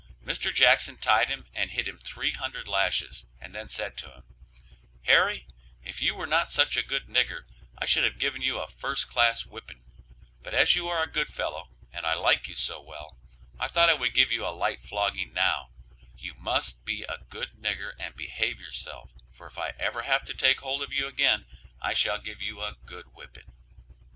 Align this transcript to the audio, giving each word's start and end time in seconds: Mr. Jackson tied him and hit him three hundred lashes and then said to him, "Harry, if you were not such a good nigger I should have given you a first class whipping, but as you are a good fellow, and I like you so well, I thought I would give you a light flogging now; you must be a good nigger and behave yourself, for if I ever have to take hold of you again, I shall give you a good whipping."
Mr. 0.25 0.51
Jackson 0.51 0.97
tied 0.97 1.29
him 1.29 1.45
and 1.53 1.69
hit 1.69 1.87
him 1.87 1.99
three 1.99 2.31
hundred 2.31 2.67
lashes 2.67 3.23
and 3.39 3.53
then 3.53 3.69
said 3.69 3.95
to 3.95 4.11
him, 4.11 4.23
"Harry, 5.03 5.45
if 5.83 6.01
you 6.01 6.15
were 6.15 6.25
not 6.25 6.49
such 6.51 6.75
a 6.75 6.81
good 6.81 7.05
nigger 7.05 7.43
I 7.77 7.85
should 7.85 8.03
have 8.03 8.17
given 8.17 8.41
you 8.41 8.57
a 8.57 8.67
first 8.67 9.07
class 9.11 9.45
whipping, 9.45 9.83
but 10.41 10.55
as 10.55 10.73
you 10.75 10.87
are 10.87 11.03
a 11.03 11.07
good 11.07 11.27
fellow, 11.31 11.69
and 11.93 12.03
I 12.07 12.15
like 12.15 12.47
you 12.47 12.55
so 12.55 12.81
well, 12.81 13.19
I 13.59 13.67
thought 13.67 13.89
I 13.91 13.93
would 13.93 14.15
give 14.15 14.31
you 14.31 14.43
a 14.43 14.49
light 14.49 14.81
flogging 14.81 15.33
now; 15.33 15.69
you 16.17 16.33
must 16.33 16.83
be 16.83 17.03
a 17.03 17.19
good 17.29 17.51
nigger 17.51 17.93
and 17.99 18.15
behave 18.15 18.59
yourself, 18.59 19.11
for 19.31 19.45
if 19.45 19.59
I 19.59 19.73
ever 19.77 20.01
have 20.01 20.23
to 20.23 20.33
take 20.33 20.61
hold 20.61 20.81
of 20.81 20.91
you 20.91 21.05
again, 21.05 21.45
I 21.79 21.93
shall 21.93 22.17
give 22.17 22.41
you 22.41 22.63
a 22.63 22.75
good 22.87 23.13
whipping." 23.13 23.51